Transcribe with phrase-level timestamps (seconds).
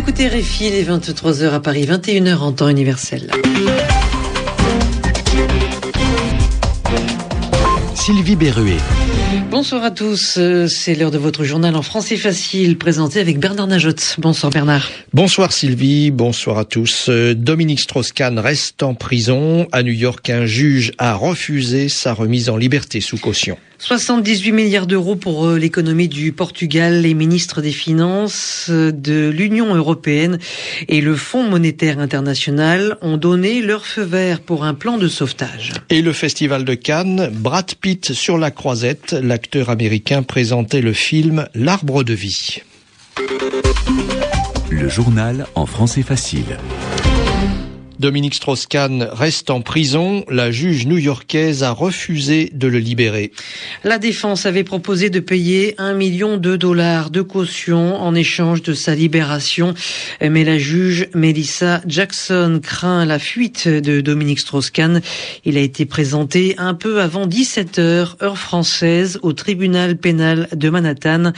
[0.00, 3.30] écoutez Réfi, les 23h à Paris, 21h en temps universel.
[7.94, 8.78] Sylvie Berruet.
[9.50, 13.68] Bonsoir à tous, euh, c'est l'heure de votre journal en français facile, présenté avec Bernard
[13.68, 14.16] Najotte.
[14.18, 14.90] Bonsoir Bernard.
[15.12, 17.06] Bonsoir Sylvie, bonsoir à tous.
[17.08, 19.68] Euh, Dominique Strauss-Kahn reste en prison.
[19.70, 23.56] À New York, un juge a refusé sa remise en liberté sous caution.
[23.78, 27.00] 78 milliards d'euros pour euh, l'économie du Portugal.
[27.00, 30.38] Les ministres des Finances de l'Union européenne
[30.88, 35.72] et le Fonds monétaire international ont donné leur feu vert pour un plan de sauvetage.
[35.88, 41.48] Et le festival de Cannes, Brad Pitt sur la croisette, l'acteur américain présentait le film
[41.54, 42.62] L'arbre de vie.
[44.70, 46.58] Le journal en français facile.
[48.00, 50.24] Dominique Strauss-Kahn reste en prison.
[50.30, 53.30] La juge new-yorkaise a refusé de le libérer.
[53.84, 58.72] La défense avait proposé de payer un million de dollars de caution en échange de
[58.72, 59.74] sa libération.
[60.22, 65.02] Mais la juge Melissa Jackson craint la fuite de Dominique Strauss-Kahn.
[65.44, 70.70] Il a été présenté un peu avant 17 heures, heure française, au tribunal pénal de
[70.70, 71.32] Manhattan.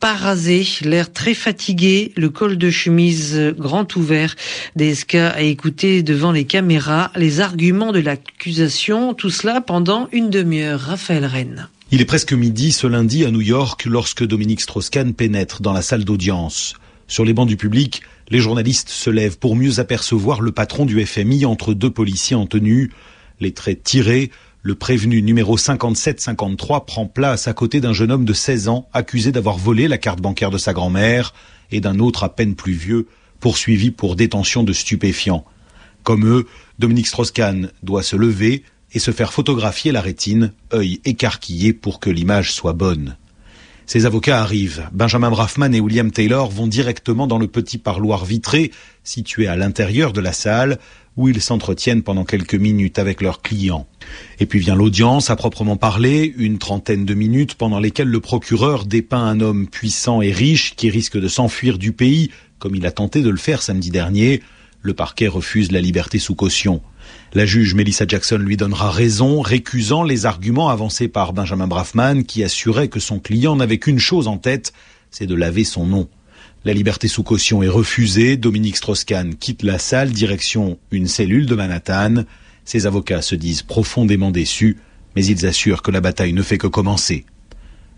[0.00, 4.34] Parasé, l'air très fatigué, le col de chemise grand ouvert.
[4.74, 10.80] DSK a écouté devant les caméras les arguments de l'accusation, tout cela pendant une demi-heure.
[10.80, 11.68] Raphaël Rennes.
[11.92, 15.82] Il est presque midi ce lundi à New York lorsque Dominique Strauss-Kahn pénètre dans la
[15.82, 16.76] salle d'audience.
[17.06, 21.04] Sur les bancs du public, les journalistes se lèvent pour mieux apercevoir le patron du
[21.04, 22.90] FMI entre deux policiers en tenue.
[23.38, 24.30] Les traits tirés,
[24.62, 29.32] le prévenu numéro 5753 prend place à côté d'un jeune homme de 16 ans accusé
[29.32, 31.32] d'avoir volé la carte bancaire de sa grand-mère
[31.70, 33.06] et d'un autre à peine plus vieux
[33.40, 35.46] poursuivi pour détention de stupéfiants.
[36.02, 36.46] Comme eux,
[36.78, 42.10] Dominique Strauss-Kahn doit se lever et se faire photographier la rétine, œil écarquillé pour que
[42.10, 43.16] l'image soit bonne.
[43.86, 44.88] Ses avocats arrivent.
[44.92, 48.70] Benjamin Braffman et William Taylor vont directement dans le petit parloir vitré
[49.02, 50.78] situé à l'intérieur de la salle
[51.16, 53.86] où ils s'entretiennent pendant quelques minutes avec leurs clients.
[54.38, 58.86] Et puis vient l'audience à proprement parler, une trentaine de minutes pendant lesquelles le procureur
[58.86, 62.92] dépeint un homme puissant et riche qui risque de s'enfuir du pays, comme il a
[62.92, 64.42] tenté de le faire samedi dernier.
[64.82, 66.80] Le parquet refuse la liberté sous caution.
[67.34, 72.42] La juge Melissa Jackson lui donnera raison, récusant les arguments avancés par Benjamin Braffman, qui
[72.44, 74.72] assurait que son client n'avait qu'une chose en tête,
[75.10, 76.08] c'est de laver son nom.
[76.62, 81.54] La liberté sous caution est refusée, Dominique Strauss-Kahn quitte la salle, direction une cellule de
[81.54, 82.24] Manhattan.
[82.66, 84.76] Ses avocats se disent profondément déçus,
[85.16, 87.24] mais ils assurent que la bataille ne fait que commencer.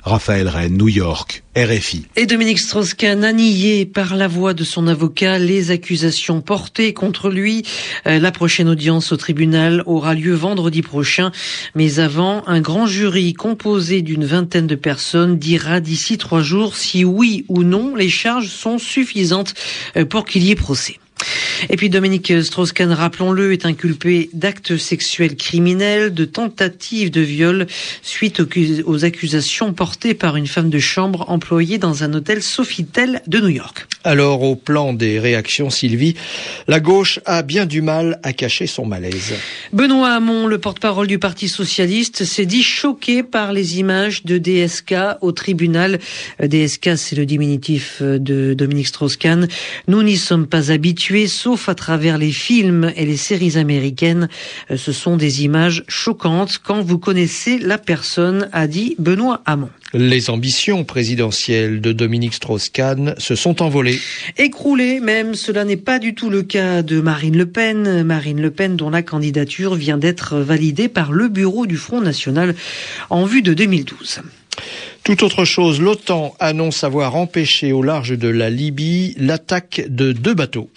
[0.05, 2.07] Raphaël Rennes, New York, RFI.
[2.17, 7.31] Et Dominique Strauss-Kahn a nié par la voix de son avocat les accusations portées contre
[7.31, 7.63] lui.
[8.07, 11.31] Euh, la prochaine audience au tribunal aura lieu vendredi prochain.
[11.77, 17.05] Mais avant, un grand jury composé d'une vingtaine de personnes dira d'ici trois jours si
[17.05, 19.55] oui ou non les charges sont suffisantes
[19.97, 20.99] euh, pour qu'il y ait procès.
[21.71, 27.67] Et puis Dominique Strauss-Kahn, rappelons-le, est inculpé d'actes sexuels criminels, de tentatives de viol
[28.03, 28.43] suite
[28.85, 33.49] aux accusations portées par une femme de chambre employée dans un hôtel Sofitel de New
[33.49, 33.87] York.
[34.05, 36.17] Alors, au plan des réactions, Sylvie,
[36.67, 39.35] la gauche a bien du mal à cacher son malaise.
[39.73, 44.95] Benoît Hamon, le porte-parole du Parti socialiste, s'est dit choqué par les images de DSK
[45.21, 46.01] au tribunal.
[46.43, 49.47] DSK, c'est le diminutif de Dominique Strauss-Kahn.
[49.87, 54.29] Nous n'y sommes pas habitués, sauf à travers les films et les séries américaines.
[54.75, 59.71] Ce sont des images choquantes quand vous connaissez la personne, a dit Benoît Hamon.
[59.95, 63.99] Les ambitions présidentielles de Dominique Strauss-Kahn se sont envolées.
[64.39, 68.03] Écroulées même, cela n'est pas du tout le cas de Marine Le Pen.
[68.03, 72.55] Marine Le Pen dont la candidature vient d'être validée par le bureau du Front National
[73.11, 74.23] en vue de 2012.
[75.05, 80.35] Tout autre chose, l'OTAN annonce avoir empêché au large de la Libye l'attaque de deux
[80.35, 80.71] bateaux.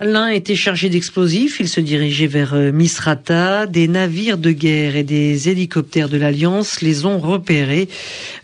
[0.00, 3.66] L'un était chargé d'explosifs, il se dirigeait vers euh, Misrata.
[3.66, 7.88] Des navires de guerre et des hélicoptères de l'Alliance les ont repérés.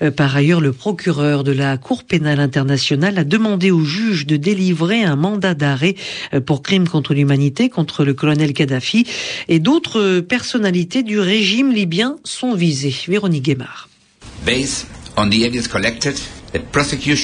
[0.03, 4.37] Euh, par ailleurs, le procureur de la Cour pénale internationale a demandé au juge de
[4.37, 5.97] délivrer un mandat d'arrêt
[6.33, 9.05] euh, pour crimes contre l'humanité contre le colonel Kadhafi
[9.49, 12.95] et d'autres personnalités du régime libyen sont visées.
[13.09, 13.89] Véronique Guémard.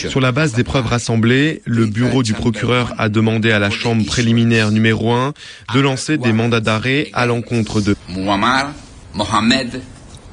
[0.08, 4.04] Sur la base des preuves rassemblées, le bureau du procureur a demandé à la chambre
[4.04, 5.32] préliminaire numéro 1
[5.74, 8.72] de lancer des mandats d'arrêt à l'encontre de Muammar
[9.14, 9.82] Mohamed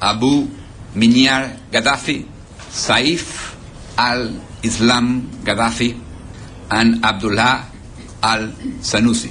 [0.00, 0.46] Abu
[0.94, 2.24] Minyar Gaddafi,
[2.70, 3.56] Saif
[3.96, 5.96] al-Islam Gaddafi,
[6.70, 7.64] and Abdullah
[8.22, 9.30] al-Sanusi.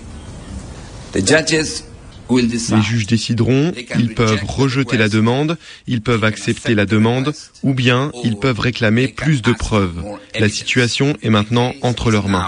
[1.13, 1.87] The judges
[2.29, 5.57] Les juges décideront, ils peuvent rejeter la demande,
[5.88, 7.33] ils peuvent accepter la demande,
[7.63, 10.03] ou bien ils peuvent réclamer plus de preuves.
[10.39, 12.47] La situation est maintenant entre leurs mains.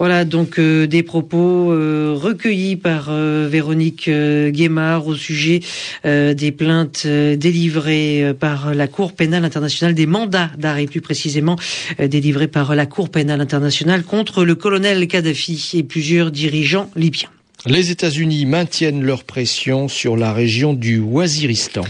[0.00, 5.60] Voilà donc euh, des propos euh, recueillis par euh, Véronique Guémard au sujet
[6.04, 11.56] des plaintes délivrées par la Cour pénale internationale, des mandats d'arrêt plus précisément
[11.98, 17.28] délivrés par la Cour pénale internationale contre le colonel Kadhafi et plusieurs dirigeants libyens.
[17.66, 21.84] Les États-Unis maintiennent leur pression sur la région du Waziristan.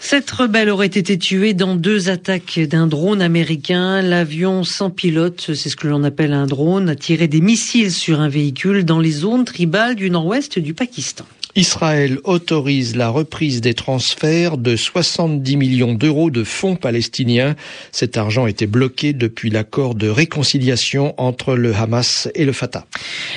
[0.00, 4.00] Cette rebelle aurait été tuée dans deux attaques d'un drone américain.
[4.00, 8.20] L'avion sans pilote, c'est ce que l'on appelle un drone, a tiré des missiles sur
[8.20, 11.26] un véhicule dans les zones tribales du nord-ouest du Pakistan.
[11.54, 17.56] Israël autorise la reprise des transferts de 70 millions d'euros de fonds palestiniens.
[17.90, 22.86] Cet argent était bloqué depuis l'accord de réconciliation entre le Hamas et le Fatah.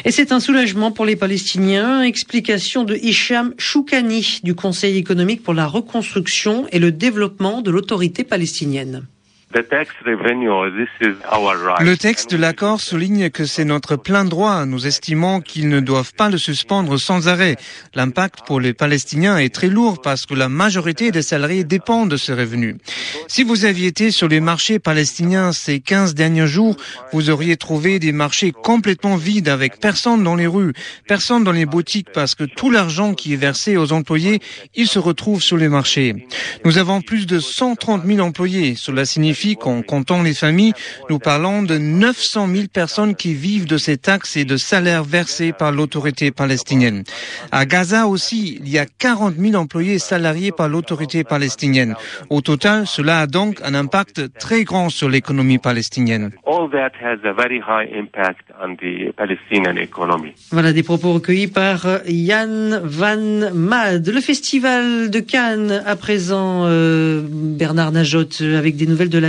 [0.05, 2.03] Et c'est un soulagement pour les Palestiniens.
[2.03, 8.23] Explication de Hicham Choukani du Conseil économique pour la reconstruction et le développement de l'autorité
[8.23, 9.07] palestinienne.
[11.79, 14.65] Le texte de l'accord souligne que c'est notre plein droit.
[14.65, 17.55] Nous estimons qu'ils ne doivent pas le suspendre sans arrêt.
[17.93, 22.17] L'impact pour les Palestiniens est très lourd parce que la majorité des salariés dépendent de
[22.17, 22.75] ces revenus.
[23.29, 26.75] Si vous aviez été sur les marchés palestiniens ces 15 derniers jours,
[27.13, 30.73] vous auriez trouvé des marchés complètement vides avec personne dans les rues,
[31.07, 34.41] personne dans les boutiques parce que tout l'argent qui est versé aux employés,
[34.75, 36.27] il se retrouve sur les marchés.
[36.65, 38.75] Nous avons plus de 130 000 employés.
[38.75, 40.73] Cela signifie qu'en comptant les familles,
[41.11, 45.53] nous parlons de 900 000 personnes qui vivent de ces taxes et de salaires versés
[45.53, 47.03] par l'autorité palestinienne.
[47.51, 51.95] À Gaza aussi, il y a 40 000 employés salariés par l'autorité palestinienne.
[52.29, 56.31] Au total, cela a donc un impact très grand sur l'économie palestinienne.
[60.51, 64.07] Voilà des propos recueillis par Yann Van Mad.
[64.07, 69.24] Le festival de Cannes, à présent, euh, Bernard Najot, avec des nouvelles de la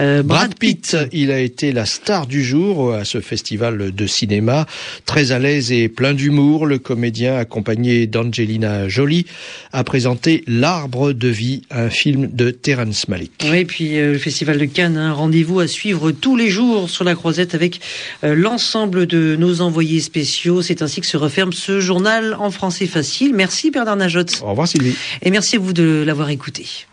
[0.00, 0.96] euh, Brad, Pitt.
[1.12, 4.66] Il a été la star du jour à ce festival de cinéma.
[5.06, 9.26] Très à l'aise et plein d'humour, le comédien accompagné d'Angelina Jolie
[9.72, 13.32] a présenté L'arbre de vie, un film de Terrence Malick.
[13.50, 17.04] Oui, puis euh, le festival de Cannes, un rendez-vous à suivre tous les jours sur
[17.04, 17.80] la croisette avec
[18.24, 20.62] euh, l'ensemble de nos envoyés spéciaux.
[20.62, 23.34] C'est ainsi que se referme ce journal en français facile.
[23.34, 24.42] Merci Bernard Najot.
[24.42, 24.94] Au revoir Sylvie.
[25.22, 26.86] Et merci à vous de l'avoir écouté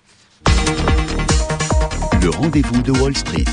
[2.22, 3.46] le rendez-vous de Wall Street.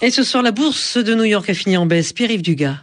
[0.00, 2.12] Et ce soir, la bourse de New York a fini en baisse.
[2.12, 2.76] Pierre-Yves Dugas.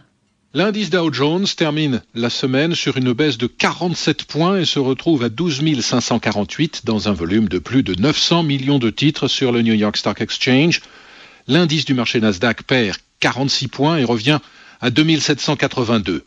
[0.54, 5.22] L'indice Dow Jones termine la semaine sur une baisse de 47 points et se retrouve
[5.22, 9.62] à 12 548 dans un volume de plus de 900 millions de titres sur le
[9.62, 10.82] New York Stock Exchange.
[11.46, 14.40] L'indice du marché Nasdaq perd 46 points et revient
[14.80, 16.24] à 2782.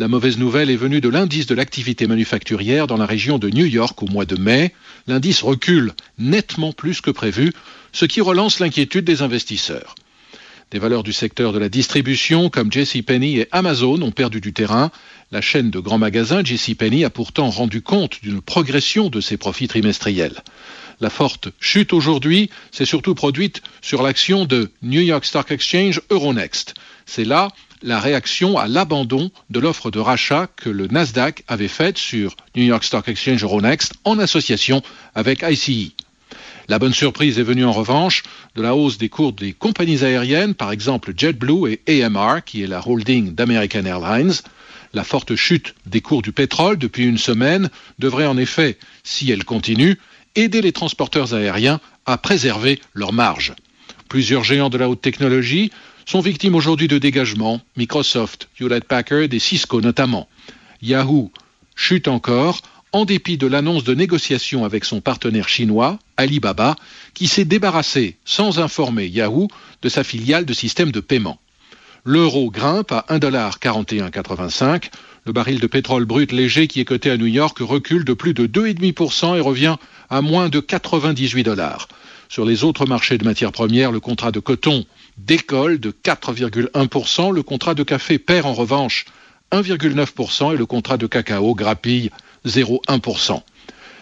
[0.00, 3.66] La mauvaise nouvelle est venue de l'indice de l'activité manufacturière dans la région de New
[3.66, 4.72] York au mois de mai.
[5.06, 7.52] L'indice recule nettement plus que prévu,
[7.92, 9.94] ce qui relance l'inquiétude des investisseurs.
[10.70, 14.90] Des valeurs du secteur de la distribution comme JCPenney et Amazon ont perdu du terrain.
[15.32, 19.68] La chaîne de grands magasins JCPenney a pourtant rendu compte d'une progression de ses profits
[19.68, 20.42] trimestriels.
[21.00, 26.72] La forte chute aujourd'hui s'est surtout produite sur l'action de New York Stock Exchange Euronext.
[27.06, 27.48] C'est là
[27.82, 32.64] la réaction à l'abandon de l'offre de rachat que le Nasdaq avait faite sur New
[32.64, 34.82] York Stock Exchange Euronext en association
[35.14, 35.92] avec ICE.
[36.68, 38.22] La bonne surprise est venue en revanche
[38.54, 42.68] de la hausse des cours des compagnies aériennes, par exemple JetBlue et AMR, qui est
[42.68, 44.34] la holding d'American Airlines.
[44.92, 49.44] La forte chute des cours du pétrole depuis une semaine devrait en effet, si elle
[49.44, 49.98] continue,
[50.36, 53.54] aider les transporteurs aériens à préserver leurs marges.
[54.08, 55.70] Plusieurs géants de la haute technologie
[56.10, 60.28] sont victimes aujourd'hui de dégagement, Microsoft, Hewlett Packard et Cisco notamment.
[60.82, 61.30] Yahoo
[61.76, 66.74] chute encore en dépit de l'annonce de négociations avec son partenaire chinois, Alibaba,
[67.14, 69.46] qui s'est débarrassé, sans informer Yahoo,
[69.82, 71.38] de sa filiale de système de paiement.
[72.04, 74.90] L'euro grimpe à 1,4185.
[75.26, 78.34] Le baril de pétrole brut léger qui est coté à New York recule de plus
[78.34, 79.76] de 2,5% et revient
[80.08, 81.86] à moins de 98 dollars.
[82.28, 84.86] Sur les autres marchés de matières premières, le contrat de coton
[85.26, 87.32] décolle de 4,1%.
[87.32, 89.04] Le contrat de café perd en revanche
[89.52, 92.10] 1,9% et le contrat de cacao grappille
[92.46, 93.42] 0,1%.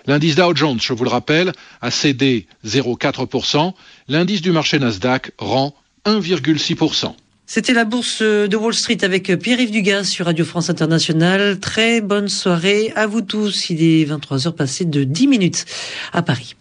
[0.06, 3.75] L'indice Dow Jones, je vous le rappelle, a cédé 0,4%.
[4.08, 5.75] L'indice du marché Nasdaq rend
[6.06, 7.14] 1,6%.
[7.46, 11.58] C'était la bourse de Wall Street avec Pierre-Yves Dugas sur Radio France Internationale.
[11.60, 13.70] Très bonne soirée à vous tous.
[13.70, 15.64] Il est 23h passé de 10 minutes
[16.12, 16.56] à Paris.